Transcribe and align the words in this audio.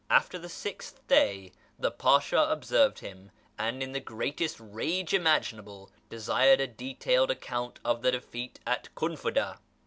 After 0.09 0.39
the 0.39 0.49
sixth 0.49 1.07
day 1.07 1.51
the 1.77 1.91
Pasha 1.91 2.47
observed 2.49 3.01
him, 3.01 3.29
and 3.59 3.83
in 3.83 3.91
the 3.91 3.99
greatest 3.99 4.57
rage 4.59 5.13
imaginable 5.13 5.91
desired 6.09 6.59
a 6.59 6.65
detailed 6.65 7.29
account 7.29 7.79
of 7.85 8.01
the 8.01 8.11
defeat 8.11 8.59
at 8.65 8.89
Kunfudah. 8.95 9.59